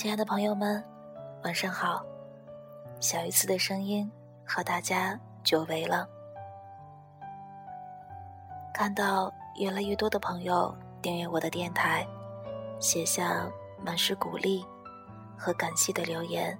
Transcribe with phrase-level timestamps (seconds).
[0.00, 0.82] 亲爱的朋友们，
[1.44, 2.02] 晚上好！
[3.00, 4.10] 小鱼子的声音
[4.46, 6.08] 和大家久违了。
[8.72, 12.06] 看到越来越多的朋友订阅我的电台，
[12.78, 13.46] 写下
[13.84, 14.64] 满是鼓励
[15.36, 16.58] 和感谢的留言，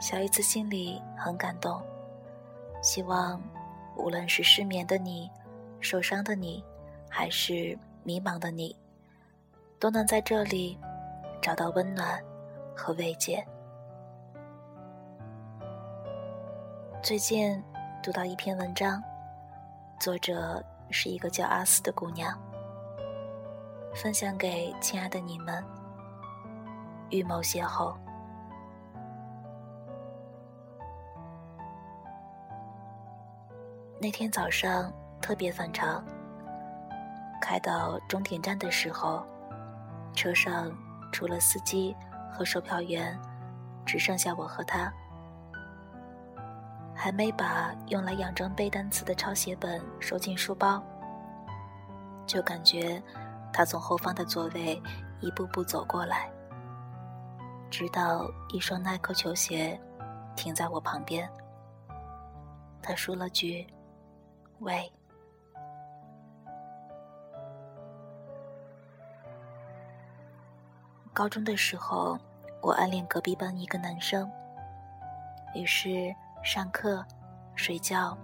[0.00, 1.78] 小鱼子心里很感动。
[2.80, 3.38] 希望
[3.98, 5.30] 无论是失眠的你、
[5.78, 6.64] 受伤的你，
[7.10, 8.74] 还是迷茫的你，
[9.78, 10.78] 都能在这里
[11.42, 12.18] 找到温暖
[12.80, 13.46] 和慰藉。
[17.02, 17.62] 最近
[18.02, 19.02] 读到一篇文章，
[19.98, 22.34] 作者是一个叫阿斯的姑娘，
[23.94, 25.62] 分享给亲爱的你们。
[27.10, 27.94] 预谋邂逅。
[34.00, 36.02] 那天早上特别反常，
[37.42, 39.26] 开到终点站的时候，
[40.14, 40.72] 车上
[41.12, 41.94] 除了司机
[42.32, 43.18] 和售票员，
[43.84, 44.92] 只剩下我和他。
[46.94, 50.82] 还没把用来养成背单词的抄写本收进书包，
[52.26, 53.02] 就感觉
[53.52, 54.80] 他从后方的座位
[55.20, 56.30] 一步步走过来，
[57.70, 59.80] 直到一双耐克球鞋
[60.36, 61.26] 停在我旁边，
[62.82, 63.66] 他说了句。
[64.58, 64.92] 喂，
[71.20, 72.18] 高中的时候，
[72.62, 74.26] 我暗恋隔壁班一个男生。
[75.54, 77.04] 于是上课、
[77.54, 78.16] 睡觉、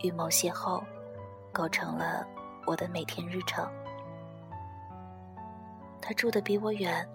[0.00, 0.84] 预谋邂逅，
[1.54, 2.22] 构成了
[2.66, 3.66] 我的每天日程。
[6.02, 7.08] 他住的比我远，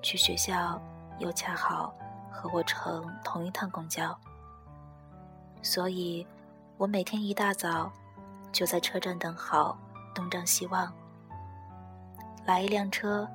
[0.00, 0.80] 去学校
[1.18, 1.94] 又恰好
[2.32, 4.18] 和我乘同一趟公交，
[5.60, 6.26] 所以。
[6.78, 7.90] 我每天一大早
[8.52, 9.76] 就在车站等好，
[10.14, 10.90] 东张西望。
[12.46, 13.28] 来一辆车，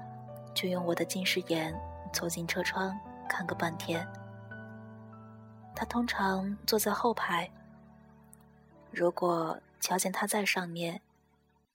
[0.53, 1.73] 就用我的近视眼
[2.13, 2.97] 凑近车窗
[3.27, 4.07] 看个半天。
[5.75, 7.49] 他通常坐在后排，
[8.91, 11.01] 如果瞧见他在上面，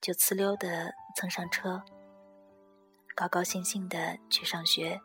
[0.01, 1.81] 就呲溜的蹭上车，
[3.15, 4.99] 高高兴兴的去上学。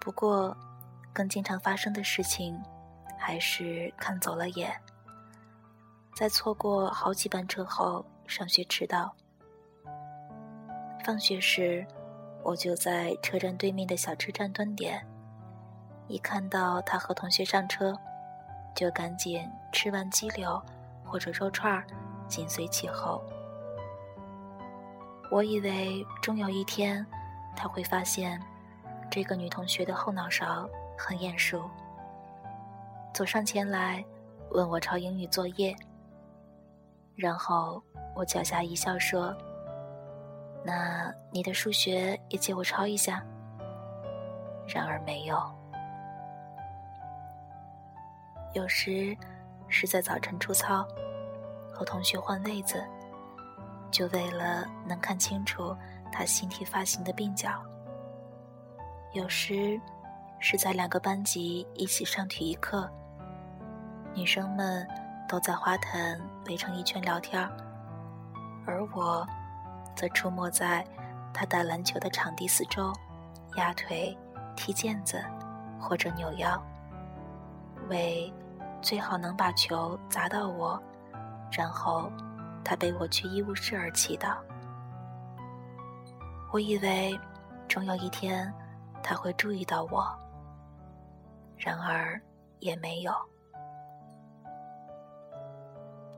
[0.00, 0.56] 不过，
[1.12, 2.60] 更经常发生的事情。
[3.20, 4.80] 还是看走了眼，
[6.14, 9.12] 在错过好几班车后，上学迟到。
[11.04, 11.84] 放学时，
[12.42, 15.06] 我就在车站对面的小吃站蹲点，
[16.06, 17.94] 一看到他和同学上车，
[18.74, 20.60] 就赶紧吃完鸡柳
[21.04, 21.86] 或者肉串儿，
[22.26, 23.22] 紧随其后。
[25.30, 27.04] 我以为终有一天，
[27.54, 28.40] 他会发现
[29.10, 30.66] 这个女同学的后脑勺
[30.96, 31.68] 很眼熟。
[33.12, 34.02] 走上前来，
[34.52, 35.76] 问我抄英语作业。
[37.14, 37.82] 然后
[38.14, 39.36] 我脚下一笑说
[40.68, 43.24] ：“那你的数学也借我抄一下。”
[44.68, 45.40] 然而没有。
[48.52, 49.16] 有时
[49.66, 50.86] 是在早晨出操，
[51.72, 52.84] 和同学换位子，
[53.90, 55.74] 就为了能看清楚
[56.12, 57.50] 他形体发型的鬓角。
[59.14, 59.80] 有时
[60.38, 62.86] 是在两个班级一起上体育课。
[64.14, 64.86] 女生们
[65.26, 67.40] 都在花坛围成一圈聊天
[68.66, 69.26] 而我
[69.98, 70.86] 则出没在
[71.34, 72.92] 他打篮球的场地四周，
[73.56, 74.16] 压腿、
[74.54, 75.20] 踢毽子
[75.76, 76.62] 或者扭腰，
[77.88, 78.32] 为
[78.80, 80.80] 最好能把球砸到我，
[81.50, 82.08] 然后
[82.64, 84.36] 他背我去医务室而祈祷。
[86.52, 87.18] 我以为
[87.66, 88.54] 终有一天
[89.02, 90.06] 他会注意到我，
[91.56, 92.20] 然而
[92.60, 93.12] 也没有。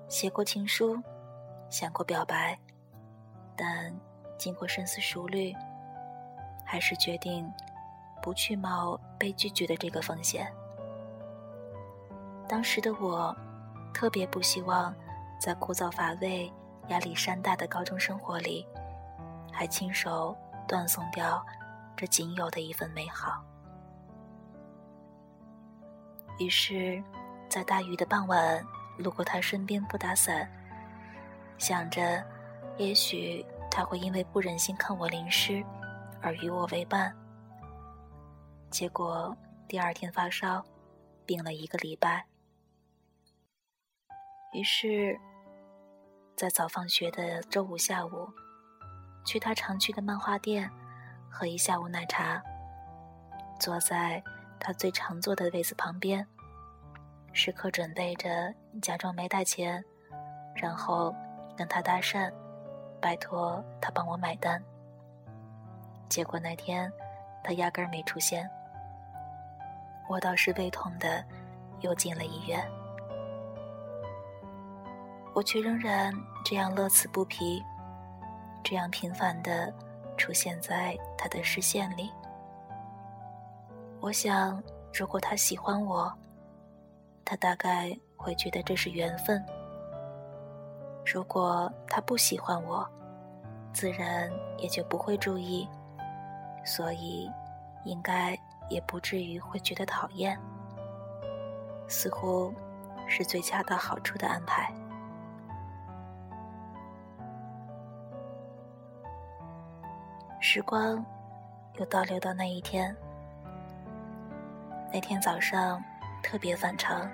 [0.07, 1.03] 写过情书，
[1.71, 2.59] 想过表白，
[3.61, 3.95] 但
[4.39, 5.55] 经过深思熟虑，
[6.65, 7.47] 还是决定
[8.23, 10.51] 不去冒被拒绝的这个风险。
[12.49, 13.37] 当时的我，
[13.93, 14.95] 特别不希望
[15.39, 16.51] 在枯燥乏味、
[16.89, 18.67] 压力山大的高中生活里，
[19.53, 20.35] 还亲手
[20.67, 21.45] 断送掉
[21.95, 23.45] 这仅有的一份美好。
[26.39, 27.03] 于是，
[27.47, 28.65] 在大雨的傍晚。
[28.99, 30.47] 路过他身边不打伞，
[31.57, 32.23] 想着，
[32.81, 35.63] 也许他会因为不忍心看我淋湿，
[36.23, 37.15] 而与我为伴。
[38.71, 39.37] 结果
[39.69, 40.65] 第二天发烧，
[41.27, 42.25] 病了一个礼拜。
[44.55, 45.21] 于是，
[46.35, 48.27] 在早放学的周五下午，
[49.27, 50.71] 去他常去的漫画店，
[51.31, 52.43] 喝一下午奶茶，
[53.61, 54.25] 坐在
[54.59, 56.27] 他最常坐的位子旁边。
[57.35, 59.85] 时刻准备着假装没带钱，
[60.55, 61.15] 然后
[61.59, 62.33] 跟他搭讪，
[63.01, 64.63] 拜托他帮我买单。
[66.09, 66.93] 结果那天
[67.43, 68.49] 他压根儿没出现。
[70.09, 71.25] 我倒是胃痛的，
[71.81, 72.69] 又进了医院。
[75.33, 76.13] 我却仍然
[76.45, 77.63] 这样乐此不疲，
[78.65, 79.73] 这样频繁的
[80.17, 82.11] 出现在他的视线里。
[84.01, 84.61] 我想，
[84.93, 86.13] 如果他喜欢我，
[87.25, 89.41] 他大概会觉得这是缘分；
[91.05, 92.89] 如果他不喜欢我，
[93.73, 95.69] 自然也就不会注意，
[96.65, 97.31] 所以
[97.85, 98.39] 应该
[98.69, 100.39] 也不至于会觉得讨厌。
[101.89, 102.55] 似乎
[103.09, 104.73] 是最恰到好处的安排。
[110.39, 111.05] 时光
[111.75, 112.95] 又倒流到那一天。
[114.93, 115.83] 那天早上
[116.23, 117.09] 特别反常，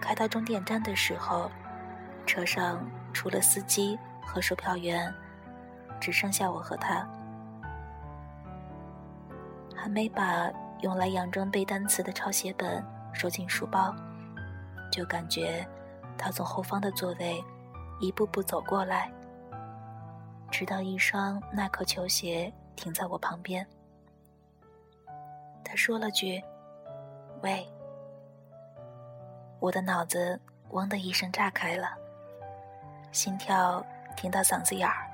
[0.00, 1.50] 开到终点站的时候，
[2.28, 5.12] 车上除了司机和售票员，
[5.98, 7.08] 只剩下我和他。
[9.74, 10.52] 还没把
[10.82, 12.84] 用来佯装背单词的抄写本
[13.14, 13.96] 收进书包，
[14.92, 15.66] 就感觉
[16.18, 17.42] 他从后方的座位
[17.98, 19.10] 一步步走过来，
[20.50, 23.66] 直到一双耐克球鞋停在我旁边。
[25.64, 26.42] 他说了句
[27.42, 27.66] ：“喂。”
[29.60, 30.38] 我的脑子
[30.70, 31.96] “嗡”的一声炸开了，
[33.12, 33.84] 心跳
[34.16, 35.08] 停到嗓子眼儿，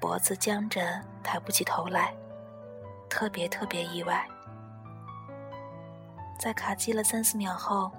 [0.00, 2.14] 脖子僵着，抬不起头来，
[3.08, 4.26] 特别特别意外。
[6.38, 7.90] 在卡机了三四秒后，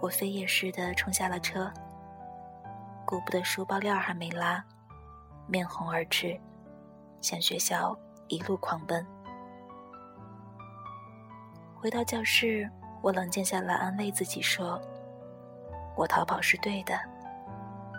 [0.00, 1.72] 我飞也似的冲下了车，
[3.06, 4.62] 顾不得书包链还没拉，
[5.46, 6.38] 面红耳赤，
[7.20, 7.96] 向学校
[8.28, 9.06] 一路狂奔。
[11.80, 12.68] 回到教室，
[13.00, 14.80] 我冷静下来，安慰自己说
[15.96, 16.98] ：“我逃跑是对的，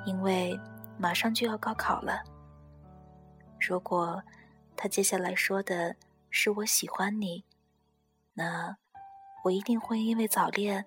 [0.06, 0.60] 因为
[0.98, 2.24] 马上就要高考了。
[3.60, 4.22] 如果
[4.76, 5.96] 他接下来说的
[6.30, 7.44] 是我喜欢你，
[8.34, 8.76] 那
[9.44, 10.86] 我一定会因为早恋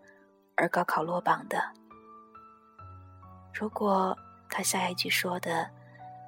[0.57, 1.63] 而高考落榜的。
[3.53, 4.17] 如果
[4.49, 5.71] 他下一句说的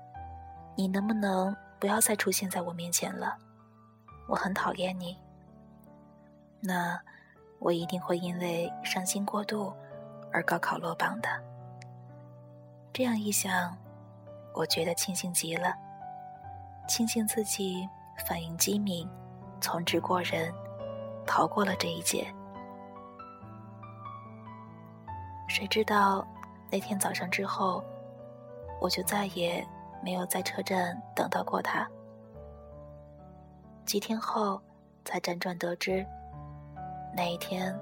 [0.76, 3.38] ‘你能不能不要再出现在我面前了，
[4.28, 5.18] 我很讨厌你’。”
[6.60, 7.00] 那
[7.58, 9.72] 我一定会因为伤心过度
[10.32, 11.28] 而高考落榜的。
[12.94, 13.76] 这样一想，
[14.52, 15.74] 我觉得庆幸极了，
[16.86, 17.88] 庆幸自己
[18.24, 19.10] 反应机敏、
[19.60, 20.54] 从直过人，
[21.26, 22.24] 逃过了这一劫。
[25.48, 26.24] 谁知道
[26.70, 27.82] 那天早上之后，
[28.80, 29.66] 我就再也
[30.00, 31.84] 没有在车站等到过他。
[33.84, 34.62] 几天后，
[35.04, 36.06] 才辗转得知。
[37.12, 37.76] 那一天，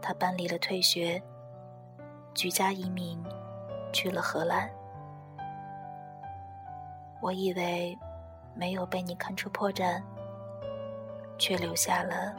[0.00, 1.22] 他搬离了退学，
[2.32, 3.22] 举家移民，
[3.94, 4.68] 去了荷兰。
[7.22, 7.98] 我以为
[8.54, 10.02] 没有被你看出破绽，
[11.38, 12.34] 却留下了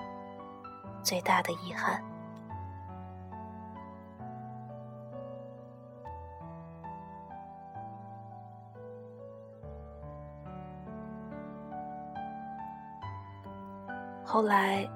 [1.02, 2.00] 最大的遗憾。
[14.24, 14.88] 后来。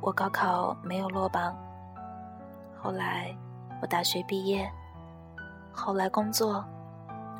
[0.00, 1.56] 我高考没有落榜，
[2.78, 3.34] 后来
[3.80, 4.70] 我大学毕业，
[5.74, 6.64] 后来工作，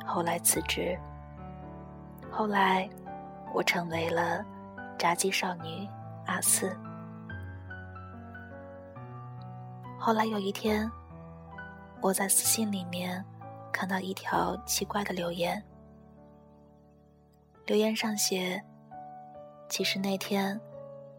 [0.05, 0.95] 后来辞职，
[2.29, 2.87] 后来
[3.53, 4.45] 我成为了
[4.97, 5.87] 炸鸡少女
[6.25, 6.75] 阿四。
[9.97, 10.89] 后来有一天，
[12.01, 13.23] 我在私信里面
[13.71, 15.63] 看到一条奇怪的留言，
[17.65, 18.61] 留言上写
[19.69, 20.59] ：“其实那天。”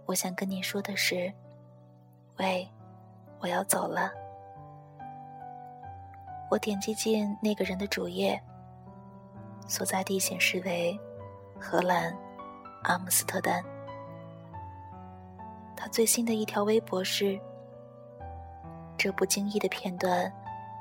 [0.07, 1.33] 我想跟你说的是，
[2.39, 2.65] 喂，
[3.41, 4.09] 我要走了。
[6.49, 8.41] 我点击进那个人的主页，
[9.67, 10.99] 所在地显示为
[11.59, 12.17] 荷兰
[12.85, 13.65] 阿姆斯特丹。
[15.77, 17.39] 他最新的一条微博是：
[18.97, 20.33] 这不经意的片段，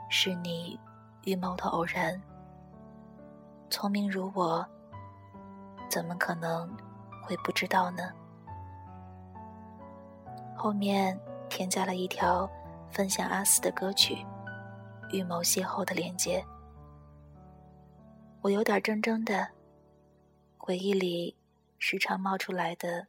[0.10, 0.80] 是你
[1.24, 2.22] 预谋的偶然。
[3.70, 4.66] 聪明如我，
[5.90, 6.70] 怎么可能
[7.24, 8.12] 会不知道呢？
[10.56, 11.20] 后面
[11.50, 12.50] 添加了一条
[12.90, 14.16] 分享阿斯的歌曲
[15.16, 16.46] 《预谋邂逅》的连接。
[18.42, 19.48] 我有点怔怔的，
[20.58, 21.34] 回忆里
[21.80, 23.08] 时常冒出来的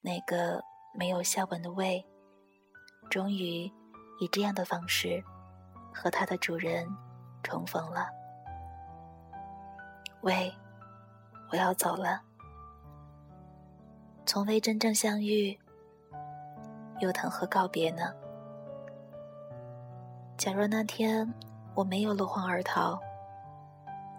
[0.00, 0.62] 那个
[0.94, 2.04] 没有下文的胃，
[3.10, 3.70] 终于
[4.18, 5.22] 以这样的方式
[5.92, 6.88] 和它的主人
[7.42, 8.08] 重逢了。
[10.22, 10.50] 喂，
[11.50, 12.22] 我要走了，
[14.24, 15.58] 从未真正相遇。
[17.00, 18.14] 又谈何告别呢？
[20.42, 21.32] 假若那天
[21.72, 22.98] 我没有落荒而逃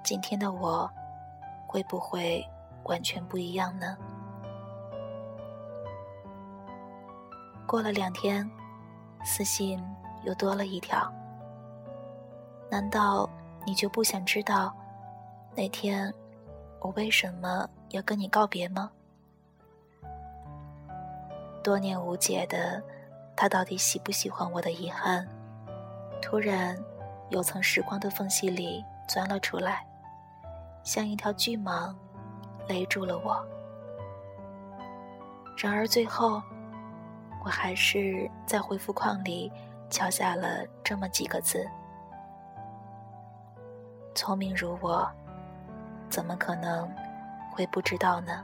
[0.06, 0.90] 今天的我
[1.68, 2.42] 会不会
[2.86, 3.98] 完全不一样呢？
[7.68, 8.50] 过了两天
[9.26, 9.78] 私信
[10.24, 11.12] 又多了一条
[12.72, 13.30] 难道
[13.66, 14.74] 你就不想知道
[15.54, 16.10] 那天
[16.80, 18.90] 我为什么要跟你告别吗？
[21.62, 22.82] 多年无解的
[23.36, 25.28] 他到底喜不喜欢我的遗憾
[26.24, 26.74] 突然
[27.32, 29.86] 又从时光的缝隙里钻了出来，
[30.82, 31.94] 像一条巨蟒，
[32.66, 33.46] 勒住了我。
[35.58, 36.42] 然而最后，
[37.44, 39.52] 我还是在回复框里
[39.90, 41.70] 敲下了这么几个字。
[44.16, 45.06] 聪明如我，
[46.10, 46.90] 怎么可能
[47.52, 48.42] 会不知道呢？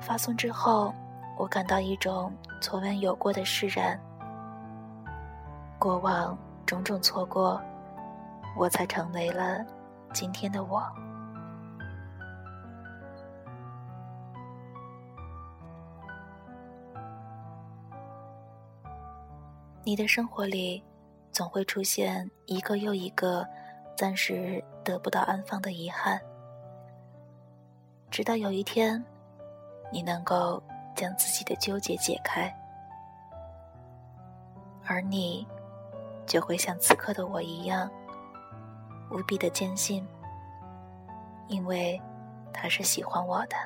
[0.00, 0.94] 发送之后，
[1.42, 4.00] 我感到一种从未有过的释然。
[5.76, 7.60] 过往种种错过，
[8.56, 9.58] 我才成为了
[10.12, 10.80] 今天的我。
[19.82, 20.80] 你的生活里。
[21.32, 23.48] 总会出现一个又一个
[23.96, 26.20] 暂时得不到安放的遗憾，
[28.10, 29.02] 直到有一天，
[29.90, 30.62] 你能够
[30.94, 32.54] 将自己的纠结解开，
[34.86, 35.46] 而你
[36.26, 37.90] 就会像此刻的我一样，
[39.10, 40.06] 无比的坚信，
[41.48, 42.00] 因为
[42.52, 43.56] 他是喜欢我的。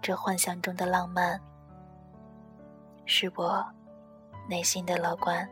[0.00, 1.40] 这幻想中的浪漫，
[3.06, 3.64] 是我。
[4.48, 5.48] 内心的乐观。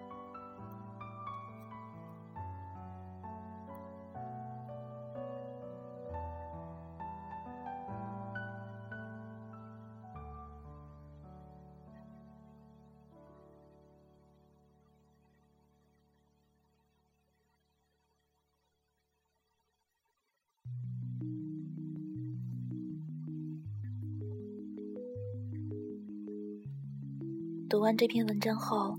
[28.01, 28.97] 这篇文章后，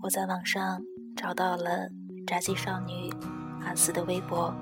[0.00, 0.80] 我在网上
[1.16, 1.88] 找到了
[2.24, 3.12] 炸鸡少女
[3.66, 4.54] 阿斯的微博，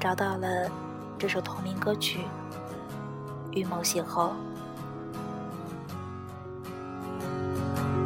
[0.00, 0.70] 找到了
[1.18, 2.20] 这首同名歌曲
[3.52, 4.30] 《预谋邂逅》。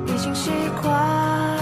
[0.08, 0.50] 已经习
[0.82, 1.56] 惯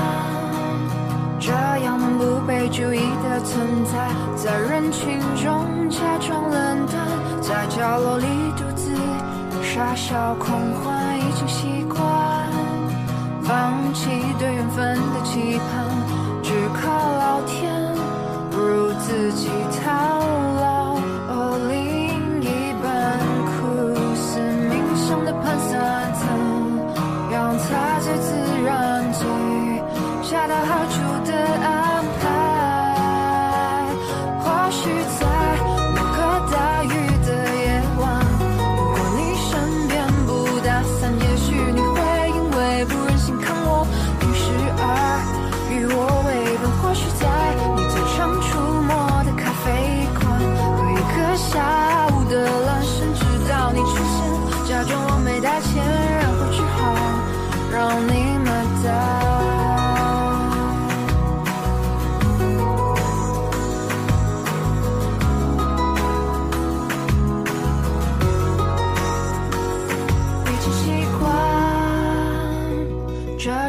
[1.39, 8.25] 这样漫不被注意的存在，在人群中假装冷淡，在角落里
[8.57, 8.97] 独自
[9.63, 12.26] 傻笑狂欢，已经习惯。
[13.47, 14.11] 放弃
[14.41, 15.87] 对缘分的期盼，
[16.43, 17.76] 只靠老天，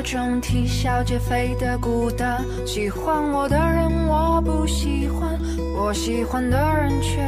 [0.07, 5.37] 种啼笑皆非的孤单，喜欢我的人我不喜欢，
[5.75, 7.19] 我喜欢的人却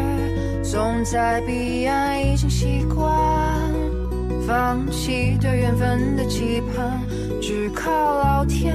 [0.64, 2.50] 总在彼岸，已经
[4.50, 7.00] 放弃对缘分的期盼，
[7.40, 8.74] 只靠老天，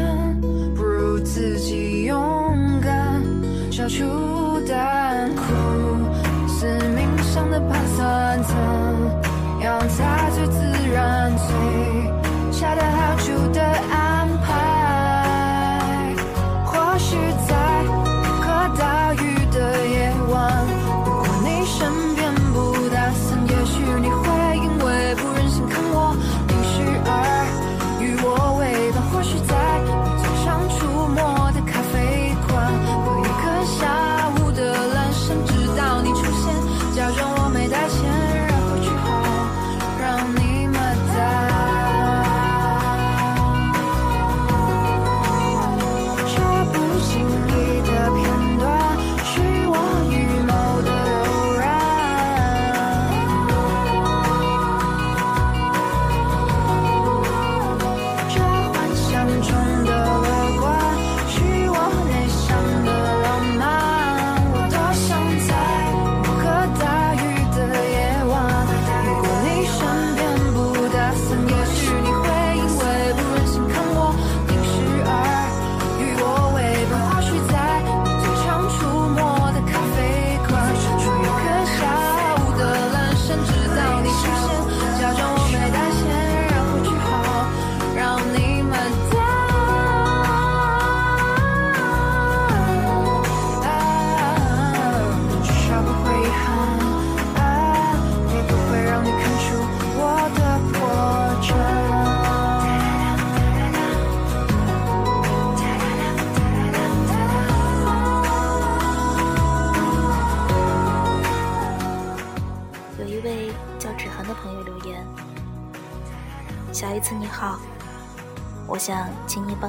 [0.76, 2.14] 不如自己勇
[2.80, 3.20] 敢，
[3.72, 4.04] 消除
[4.68, 5.42] 胆苦
[6.46, 6.64] 思
[6.94, 8.54] 冥想的盘算，怎
[9.62, 10.60] 样才最自
[10.92, 12.52] 然最？
[12.52, 14.13] 恰到好处的爱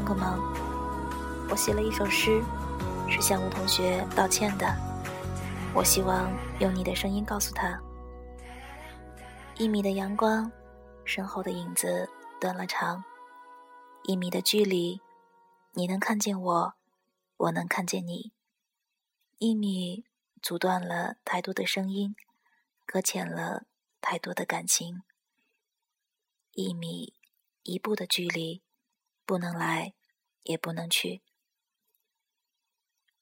[0.05, 0.39] 个忙。
[1.49, 2.41] 我写了一首诗，
[3.09, 4.65] 是向吴同学道歉的。
[5.73, 7.77] 我希望用你的声音告诉他：
[9.57, 10.49] 一米的阳光，
[11.03, 12.07] 身后的影子
[12.39, 13.03] 断了长；
[14.03, 15.01] 一米的距离，
[15.73, 16.73] 你能看见我，
[17.37, 18.31] 我能看见你。
[19.37, 20.05] 一米
[20.41, 22.15] 阻断了太多的声音，
[22.85, 23.63] 搁浅了
[23.99, 25.01] 太多的感情。
[26.53, 27.15] 一米
[27.63, 28.63] 一步的距离，
[29.25, 29.94] 不能来，
[30.45, 31.21] 也不能去。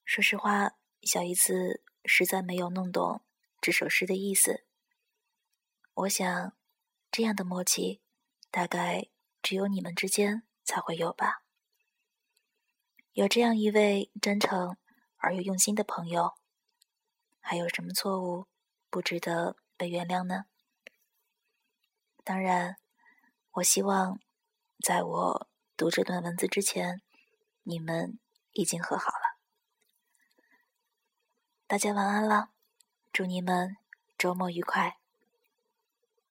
[0.05, 3.21] 说实话，小姨子实在没有弄懂
[3.59, 4.63] 这首诗的意思。
[5.93, 6.55] 我想，
[7.11, 7.99] 这样的默契，
[8.51, 9.09] 大概
[9.41, 11.43] 只有你们之间才会有吧。
[13.13, 14.77] 有这样一位真诚
[15.17, 16.35] 而又用心的朋友，
[17.39, 18.47] 还有什么错误
[18.89, 20.45] 不值得被原谅呢？
[22.23, 22.77] 当然。
[23.57, 24.19] 我希望，
[24.79, 27.03] 在我读这段文字之前，
[27.63, 28.19] 你们
[28.51, 29.39] 已经和好了。
[31.65, 32.51] 大家晚安了，
[33.11, 33.77] 祝你们
[34.17, 35.02] 周末愉快。